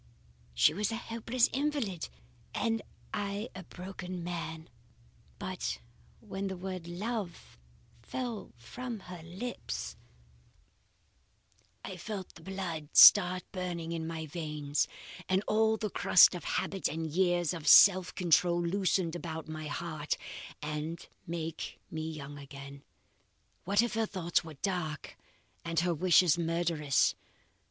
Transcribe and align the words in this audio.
"She 0.55 0.73
was 0.73 0.91
a 0.91 0.95
helpless 0.95 1.47
invalid, 1.53 2.09
and 2.55 2.81
I 3.13 3.49
a 3.53 3.61
broken 3.61 4.23
man, 4.23 4.67
but 5.37 5.77
when 6.21 6.47
that 6.47 6.55
word 6.57 6.87
'love' 6.87 7.59
fell 8.01 8.51
from 8.57 9.01
her 9.01 9.21
lips, 9.21 9.95
I 11.85 11.97
felt 11.97 12.33
the 12.33 12.41
blood 12.41 12.89
start 12.97 13.43
burning 13.51 13.91
in 13.91 14.07
my 14.07 14.25
veins, 14.25 14.87
and 15.29 15.43
all 15.47 15.77
the 15.77 15.91
crust 15.91 16.33
of 16.33 16.45
habit 16.45 16.87
and 16.87 17.05
years 17.05 17.53
of 17.53 17.67
self 17.67 18.11
control 18.15 18.59
loosen 18.59 19.11
about 19.15 19.47
my 19.47 19.67
heart, 19.67 20.17
and 20.63 21.07
make 21.27 21.79
me 21.91 22.09
young 22.09 22.39
again. 22.39 22.81
What 23.65 23.83
if 23.83 23.93
her 23.93 24.07
thoughts 24.07 24.43
were 24.43 24.55
dark 24.55 25.15
and 25.63 25.81
her 25.81 25.93
wishes 25.93 26.39
murderous! 26.39 27.13